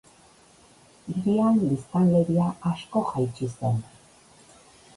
Hirian 1.11 1.59
biztanleria 1.67 2.47
asko 2.73 3.05
jaitsi 3.13 3.53
zen. 3.53 3.81